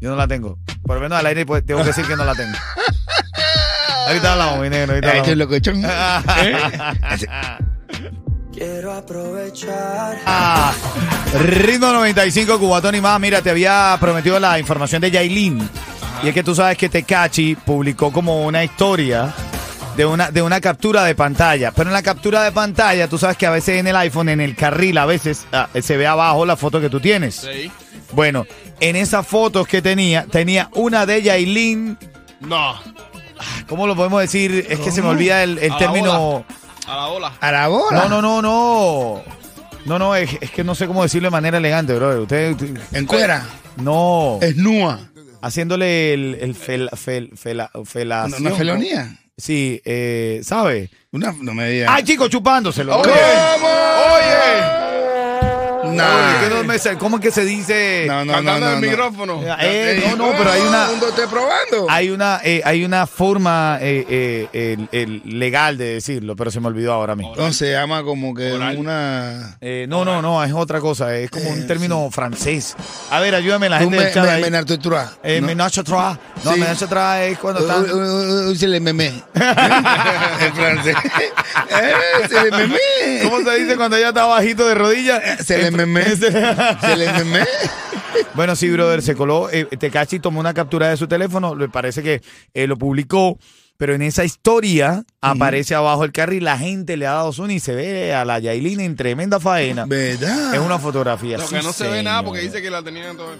yo 0.00 0.10
no 0.10 0.16
la 0.16 0.26
tengo. 0.26 0.58
Por 0.82 0.96
lo 0.96 1.02
menos 1.02 1.16
al 1.16 1.26
aire 1.26 1.46
pues, 1.46 1.64
tengo 1.64 1.82
que 1.82 1.86
decir 1.86 2.04
que 2.04 2.16
no 2.16 2.24
la 2.24 2.34
tengo. 2.34 2.52
Ahorita 4.08 4.32
hablamos, 4.32 4.58
mi 4.60 4.70
negro. 4.70 4.94
Ahorita 4.94 5.06
Eh, 5.16 5.20
hablamos. 5.20 5.36
lo. 5.38 5.48
Quiero 8.52 8.92
aprovechar. 8.92 10.18
Ah, 10.26 10.74
Ritmo 11.46 11.92
95, 11.92 12.58
Cubatón 12.58 12.96
y 12.96 13.00
más. 13.00 13.20
Mira, 13.20 13.40
te 13.40 13.50
había 13.50 13.96
prometido 14.00 14.40
la 14.40 14.58
información 14.58 15.00
de 15.00 15.12
Yailin. 15.12 15.68
Y 16.24 16.28
es 16.28 16.34
que 16.34 16.42
tú 16.42 16.56
sabes 16.56 16.76
que 16.76 16.88
Tecachi 16.88 17.54
publicó 17.54 18.10
como 18.12 18.44
una 18.44 18.64
historia 18.64 19.32
de 20.00 20.06
una, 20.06 20.30
de 20.30 20.40
una 20.40 20.62
captura 20.62 21.04
de 21.04 21.14
pantalla. 21.14 21.72
Pero 21.72 21.90
en 21.90 21.92
la 21.92 22.02
captura 22.02 22.42
de 22.42 22.52
pantalla, 22.52 23.06
tú 23.06 23.18
sabes 23.18 23.36
que 23.36 23.44
a 23.44 23.50
veces 23.50 23.76
en 23.78 23.86
el 23.86 23.94
iPhone, 23.96 24.30
en 24.30 24.40
el 24.40 24.56
carril, 24.56 24.96
a 24.96 25.04
veces 25.04 25.46
ah, 25.52 25.68
se 25.78 25.98
ve 25.98 26.06
abajo 26.06 26.46
la 26.46 26.56
foto 26.56 26.80
que 26.80 26.88
tú 26.88 27.00
tienes. 27.00 27.34
Sí. 27.34 27.70
Bueno, 28.12 28.46
en 28.80 28.96
esas 28.96 29.26
fotos 29.26 29.68
que 29.68 29.82
tenía, 29.82 30.24
tenía 30.24 30.70
una 30.72 31.04
de 31.04 31.20
Yailin. 31.20 31.98
No. 32.40 32.76
¿Cómo 33.68 33.86
lo 33.86 33.94
podemos 33.94 34.22
decir? 34.22 34.64
Es 34.70 34.78
que 34.80 34.90
se 34.90 35.02
me 35.02 35.08
olvida 35.08 35.42
el, 35.42 35.58
el 35.58 35.70
A 35.70 35.74
la 35.74 35.78
término. 35.78 36.44
A 36.86 36.96
la 36.96 37.06
ola. 37.08 37.32
A 37.38 37.52
la 37.52 37.68
bola. 37.68 38.08
No, 38.08 38.08
no, 38.08 38.22
no, 38.22 38.40
no. 38.40 39.22
No, 39.84 39.98
no, 39.98 40.16
es, 40.16 40.30
es 40.40 40.50
que 40.50 40.64
no 40.64 40.74
sé 40.74 40.86
cómo 40.86 41.02
decirlo 41.02 41.26
de 41.26 41.32
manera 41.32 41.58
elegante, 41.58 41.92
bro. 41.94 42.22
Usted, 42.22 42.52
usted- 42.52 42.80
En 42.92 43.04
cuera. 43.04 43.44
no. 43.76 44.38
Es 44.40 44.56
nua. 44.56 44.98
Haciéndole 45.42 46.14
el, 46.14 46.38
el 46.40 46.54
fel, 46.54 46.88
fel- 46.92 47.32
fela- 47.36 47.70
felación, 47.84 48.40
Una 48.40 48.50
¿no? 48.50 48.56
felonía. 48.56 49.14
Sí, 49.40 49.80
eh, 49.84 50.40
¿sabe? 50.44 50.90
Una, 51.12 51.34
no 51.40 51.54
me 51.54 51.68
digas. 51.70 51.90
¡Ay, 51.90 52.04
chico, 52.04 52.28
chupándoselo! 52.28 53.02
¿Cómo? 53.02 53.79
¡Oye! 56.00 56.12
Nah. 56.22 56.38
Oye, 56.38 56.48
¿qué 56.48 56.54
no 56.54 56.64
me 56.64 56.98
¿Cómo 56.98 57.16
es 57.16 57.22
que 57.22 57.30
se 57.30 57.44
dice? 57.44 58.04
No, 58.06 58.24
no, 58.24 58.24
no, 58.24 58.32
Cantando 58.34 58.60
no, 58.60 58.66
en 58.72 58.74
el 58.76 58.80
no. 58.84 58.90
micrófono. 58.90 59.42
Eh, 59.60 60.04
no, 60.10 60.16
no, 60.16 60.32
pero 60.36 60.50
hay 60.52 60.60
una... 60.62 60.88
Probando. 61.30 61.86
Hay 61.88 62.10
una, 62.10 62.40
eh, 62.42 62.60
hay 62.64 62.84
una 62.84 63.06
forma 63.06 63.78
eh, 63.80 64.06
eh, 64.08 64.48
el- 64.52 64.88
el 64.92 65.38
legal 65.38 65.76
de 65.78 65.94
decirlo, 65.94 66.34
pero 66.36 66.50
se 66.50 66.60
me 66.60 66.68
olvidó 66.68 66.92
ahora 66.92 67.14
mismo. 67.14 67.32
Entonces 67.34 67.56
se 67.56 67.72
llama 67.72 68.02
como 68.02 68.34
que 68.34 68.52
Oral. 68.52 68.78
una... 68.78 69.56
Eh, 69.60 69.86
no, 69.88 70.04
no, 70.04 70.20
no, 70.22 70.42
es 70.44 70.52
otra 70.52 70.80
cosa, 70.80 71.14
es 71.16 71.30
como 71.30 71.50
un 71.50 71.66
término 71.66 72.08
francés. 72.10 72.76
A 73.10 73.20
ver, 73.20 73.34
ayúdame 73.34 73.68
la 73.68 73.78
gente 73.78 73.96
me, 73.96 74.22
me, 74.22 74.30
ahí. 74.30 74.42
menarte 74.42 74.78
trois, 74.78 75.10
Eh, 75.22 75.40
¿no? 75.40 75.46
menage 75.48 75.82
trois. 75.82 76.16
No, 76.44 76.54
Sí. 76.54 76.60
menage 76.60 76.86
trois 76.86 77.20
es 77.30 77.38
cuando 77.38 77.60
uh, 77.62 78.54
Se 78.54 78.66
le 78.68 78.80
meme. 78.80 79.06
en 79.34 80.54
francés. 80.54 80.96
Eh, 81.72 82.28
se 82.28 82.44
le 82.44 82.50
meme. 82.50 82.78
¿Cómo 83.22 83.40
se 83.42 83.58
dice 83.60 83.76
cuando 83.76 83.96
ella 83.96 84.08
está 84.08 84.24
bajito 84.26 84.66
de 84.66 84.74
rodillas? 84.74 85.22
Se 85.44 85.58
le 85.58 85.70
meme. 85.70 85.89
Meme. 85.92 87.44
Bueno, 88.34 88.54
sí, 88.54 88.70
brother, 88.70 89.02
se 89.02 89.14
coló. 89.14 89.50
Eh, 89.50 89.64
Tecachi 89.64 90.20
tomó 90.20 90.40
una 90.40 90.54
captura 90.54 90.88
de 90.88 90.96
su 90.96 91.08
teléfono, 91.08 91.54
le 91.54 91.68
parece 91.68 92.02
que 92.02 92.22
eh, 92.54 92.66
lo 92.66 92.76
publicó, 92.76 93.38
pero 93.80 93.94
en 93.94 94.02
esa 94.02 94.26
historia 94.26 95.06
aparece 95.22 95.74
abajo 95.74 96.04
el 96.04 96.12
carril, 96.12 96.44
la 96.44 96.58
gente 96.58 96.98
le 96.98 97.06
ha 97.06 97.12
dado 97.12 97.32
zoom 97.32 97.52
y 97.52 97.60
se 97.60 97.74
ve 97.74 98.12
a 98.12 98.26
la 98.26 98.38
Yailin 98.38 98.78
en 98.78 98.94
tremenda 98.94 99.40
faena. 99.40 99.86
¿Verdad? 99.86 100.54
Es 100.54 100.60
una 100.60 100.78
fotografía. 100.78 101.38
Lo 101.38 101.46
sí, 101.46 101.54
que 101.54 101.62
no 101.62 101.72
se 101.72 101.88
ve 101.88 102.02
nada 102.02 102.22
porque 102.22 102.42
dice 102.42 102.60
que 102.60 102.68
la 102.68 102.82
tenían 102.82 103.16
todo. 103.16 103.30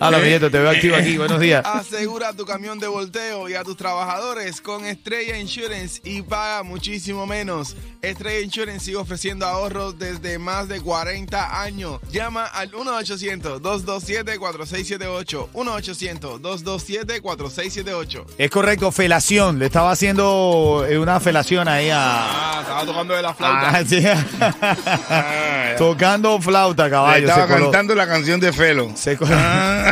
Hola, 0.00 0.18
mi 0.18 0.28
nieto, 0.28 0.50
te 0.50 0.58
veo 0.58 0.68
activo 0.68 0.96
aquí. 0.96 1.16
Buenos 1.16 1.40
días. 1.40 1.64
Asegura 1.64 2.34
tu 2.34 2.44
camión 2.44 2.78
de 2.78 2.88
volteo 2.88 3.48
y 3.48 3.54
a 3.54 3.64
tus 3.64 3.78
trabajadores 3.78 4.60
con 4.60 4.84
Estrella 4.84 5.38
Insurance 5.38 6.02
y 6.04 6.20
paga 6.20 6.62
muchísimo 6.62 7.26
menos. 7.26 7.74
Estrella 8.02 8.40
Insurance 8.40 8.84
sigue 8.84 8.98
ofreciendo 8.98 9.46
ahorros 9.46 9.98
desde 9.98 10.38
más 10.38 10.68
de 10.68 10.82
40 10.82 11.62
años. 11.62 12.00
Llama 12.12 12.44
al 12.44 12.70
1-800-227-4678. 12.72 15.48
1-800-227-4678. 15.54 18.09
Es 18.38 18.50
correcto, 18.50 18.90
felación. 18.92 19.58
Le 19.58 19.66
estaba 19.66 19.90
haciendo 19.92 20.84
eh, 20.88 20.98
una 20.98 21.20
felación 21.20 21.68
ahí 21.68 21.90
a. 21.90 21.98
Ah, 22.00 22.58
estaba 22.62 22.84
tocando 22.84 23.14
de 23.14 23.22
la 23.22 23.34
flauta. 23.34 23.68
Ah, 23.70 23.82
sí. 23.86 24.02
Tocando 25.78 26.40
flauta, 26.40 26.84
Le 26.84 26.90
caballo. 26.90 27.28
estaba 27.28 27.46
se 27.46 27.52
coló. 27.52 27.64
cantando 27.66 27.94
la 27.94 28.06
canción 28.06 28.40
de 28.40 28.52
Felo. 28.52 28.90
Se 28.94 29.16
coló, 29.16 29.36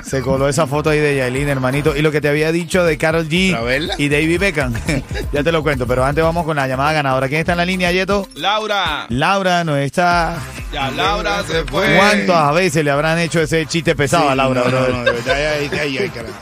se 0.04 0.20
coló 0.20 0.48
esa 0.48 0.66
foto 0.66 0.90
ahí 0.90 0.98
de 0.98 1.16
Yailin, 1.16 1.48
hermanito. 1.48 1.96
Y 1.96 2.02
lo 2.02 2.10
que 2.10 2.20
te 2.20 2.28
había 2.28 2.52
dicho 2.52 2.84
de 2.84 2.98
Carol 2.98 3.28
G 3.28 3.94
y 3.98 4.08
David 4.08 4.40
Beckham, 4.40 4.74
ya 5.32 5.42
te 5.42 5.52
lo 5.52 5.62
cuento. 5.62 5.86
Pero 5.86 6.04
antes 6.04 6.22
vamos 6.22 6.44
con 6.44 6.56
la 6.56 6.66
llamada 6.68 6.92
ganadora. 6.92 7.28
¿Quién 7.28 7.40
está 7.40 7.52
en 7.52 7.58
la 7.58 7.64
línea, 7.64 7.90
Yeto? 7.92 8.28
Laura. 8.34 9.06
Laura 9.08 9.64
no 9.64 9.76
está. 9.76 10.36
Ya 10.72 10.90
Laura 10.90 11.42
se 11.44 11.64
fue. 11.64 11.96
¿Cuántas 11.96 12.54
veces 12.54 12.84
le 12.84 12.90
habrán 12.90 13.18
hecho 13.18 13.40
ese 13.40 13.64
chiste 13.66 13.94
pesado 13.94 14.28
a 14.28 14.34
Laura, 14.34 14.62
no, 14.64 14.70
brother? 14.70 14.94
no, 14.94 15.04
no, 15.04 15.10
ay, 15.32 15.98
ay, 15.98 16.08
carajo. 16.10 16.34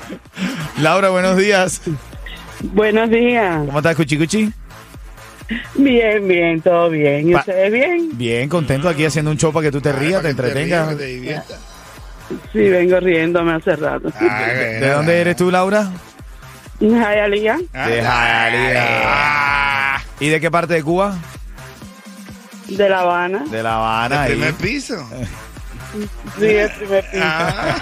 Laura, 0.79 1.09
buenos 1.11 1.37
días. 1.37 1.81
Buenos 2.61 3.11
días. 3.11 3.63
¿Cómo 3.67 3.79
estás, 3.79 3.97
Cuchi 3.97 4.19
Cuchi? 4.19 4.53
Bien, 5.75 6.27
bien, 6.27 6.61
todo 6.61 6.91
bien. 6.91 7.31
¿Y 7.31 7.33
Pa- 7.33 7.41
ustedes 7.41 7.73
bien? 7.73 8.09
Bien, 8.13 8.49
contento 8.49 8.89
aquí 8.89 9.05
haciendo 9.05 9.31
un 9.31 9.37
show 9.37 9.53
para 9.53 9.65
que 9.67 9.73
tú 9.73 9.81
te 9.81 9.93
rías, 9.93 10.23
te 10.23 10.31
entretengas. 10.31 10.89
que 10.91 10.95
te 10.97 11.05
diviertas. 11.07 11.59
Sí, 12.53 12.59
vengo 12.69 12.99
riéndome 12.99 13.53
hace 13.55 13.77
rato. 13.77 14.11
Ah, 14.21 14.47
¿De 14.49 14.91
dónde 14.91 15.21
eres 15.21 15.37
tú, 15.37 15.51
Laura? 15.51 15.91
Jayalía, 16.81 17.57
De 17.73 18.01
Hialeah. 18.03 20.03
¿Y 20.21 20.29
de 20.29 20.41
qué 20.41 20.51
parte 20.51 20.75
de 20.75 20.83
Cuba? 20.83 21.17
de 22.69 22.89
La 22.89 23.01
Habana. 23.01 23.45
De 23.49 23.63
La 23.63 23.77
Habana. 23.77 24.17
El 24.17 24.23
ahí. 24.23 24.31
primer 24.33 24.55
piso. 24.55 25.09
Sí, 26.39 26.47
el 26.47 26.71
primer 26.73 27.05
piso. 27.11 27.23
Ah, 27.25 27.77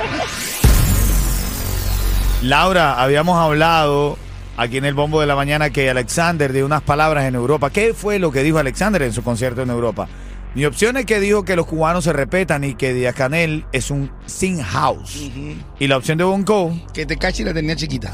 Laura, 2.45 3.01
habíamos 3.03 3.39
hablado 3.39 4.19
aquí 4.59 4.77
en 4.77 4.85
el 4.85 4.93
Bombo 4.95 5.19
de 5.21 5.27
la 5.27 5.35
Mañana 5.35 5.71
que 5.71 5.89
Alexander 5.89 6.53
dio 6.53 6.67
unas 6.67 6.83
palabras 6.83 7.25
en 7.25 7.35
Europa. 7.35 7.71
¿Qué 7.71 7.95
fue 7.95 8.19
lo 8.19 8.31
que 8.31 8.43
dijo 8.43 8.59
Alexander 8.59 9.01
en 9.03 9.13
su 9.15 9.23
concierto 9.25 9.63
en 9.63 9.71
Europa? 9.71 10.09
Mi 10.55 10.67
opción 10.67 10.97
es 10.99 11.07
que 11.07 11.19
dijo 11.21 11.45
que 11.45 11.57
los 11.57 11.67
cubanos 11.67 12.05
se 12.05 12.13
respetan 12.13 12.63
y 12.63 12.75
que 12.75 12.93
Díaz 12.93 13.15
Canel 13.15 13.65
es 13.73 13.91
un 13.91 14.13
sin 14.27 14.63
house. 14.63 15.31
Y 15.79 15.87
la 15.89 15.97
opción 15.97 16.19
de 16.19 16.25
Bonco, 16.25 16.73
que 16.93 17.07
te 17.07 17.17
cachi 17.17 17.45
la 17.45 17.55
tenía 17.55 17.75
chiquita. 17.77 18.13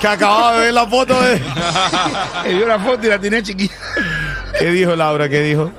que 0.00 0.08
acababa 0.08 0.54
de 0.54 0.60
ver 0.64 0.74
la 0.74 0.86
foto 0.86 1.20
de... 1.20 1.34
Él 2.46 2.56
vio 2.56 2.66
la 2.66 2.78
foto 2.80 3.06
y 3.06 3.10
la 3.10 3.18
tenía 3.18 3.42
chiquita. 3.42 3.74
¿Qué 4.58 4.70
dijo 4.70 4.96
Laura? 4.96 5.28
¿Qué 5.28 5.40
dijo? 5.42 5.70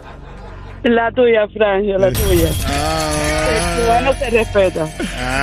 La 0.84 1.12
tuya, 1.12 1.48
Frangio, 1.54 1.98
la 1.98 2.12
tuya. 2.12 2.50
Ah, 2.68 3.10
El 3.50 3.84
cubano 3.84 4.14
se 4.14 4.30
respeta. 4.30 4.88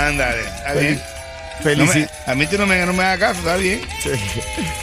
ándale, 0.06 0.40
está 0.42 0.72
bien. 0.74 1.00
No 1.62 1.70
Felici- 1.70 2.08
me- 2.26 2.32
a 2.32 2.34
mí 2.34 2.46
tú 2.46 2.56
no 2.58 2.66
me, 2.66 2.84
no 2.86 2.92
me 2.92 3.02
hagas 3.04 3.18
caso, 3.34 3.38
está 3.40 3.56
bien. 3.56 3.80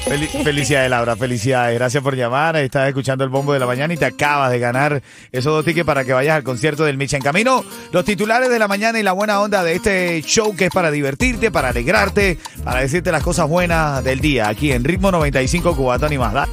Fel- 0.05 0.43
felicidades, 0.43 0.89
Laura, 0.89 1.15
felicidades. 1.15 1.77
Gracias 1.77 2.03
por 2.03 2.15
llamar. 2.15 2.55
Estás 2.57 2.87
escuchando 2.87 3.23
el 3.23 3.29
bombo 3.29 3.53
de 3.53 3.59
la 3.59 3.65
mañana 3.65 3.93
y 3.93 3.97
te 3.97 4.05
acabas 4.05 4.51
de 4.51 4.59
ganar 4.59 5.01
esos 5.31 5.51
dos 5.53 5.65
tickets 5.65 5.85
para 5.85 6.03
que 6.05 6.13
vayas 6.13 6.35
al 6.35 6.43
concierto 6.43 6.85
del 6.85 6.97
Micha. 6.97 7.17
En 7.17 7.23
camino, 7.23 7.63
los 7.91 8.05
titulares 8.05 8.49
de 8.49 8.59
la 8.59 8.67
mañana 8.67 8.99
y 8.99 9.03
la 9.03 9.11
buena 9.13 9.39
onda 9.41 9.63
de 9.63 9.73
este 9.73 10.21
show 10.21 10.55
que 10.55 10.65
es 10.65 10.71
para 10.71 10.91
divertirte, 10.91 11.51
para 11.51 11.69
alegrarte, 11.69 12.37
para 12.63 12.81
decirte 12.81 13.11
las 13.11 13.23
cosas 13.23 13.47
buenas 13.47 14.03
del 14.03 14.19
día 14.19 14.47
aquí 14.47 14.71
en 14.71 14.83
Ritmo 14.83 15.11
95 15.11 15.75
Cubatón 15.75 16.13
y 16.13 16.17
más. 16.17 16.47